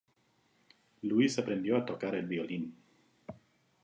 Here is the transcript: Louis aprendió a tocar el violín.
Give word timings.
Louis 1.03 1.37
aprendió 1.37 1.77
a 1.77 1.85
tocar 1.85 2.15
el 2.15 2.25
violín. 2.25 2.73